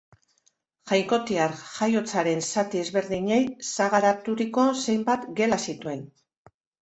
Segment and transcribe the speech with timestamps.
[0.91, 3.39] Jainkotiar jaiotzaren zati ezberdinei
[3.73, 6.01] sagaraturiko zenbait gela zituen.